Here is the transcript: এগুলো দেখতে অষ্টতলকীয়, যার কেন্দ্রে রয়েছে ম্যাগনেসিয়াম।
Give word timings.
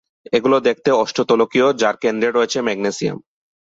এগুলো 0.33 0.57
দেখতে 0.67 0.89
অষ্টতলকীয়, 1.03 1.67
যার 1.81 1.95
কেন্দ্রে 2.03 2.29
রয়েছে 2.31 2.57
ম্যাগনেসিয়াম। 2.61 3.17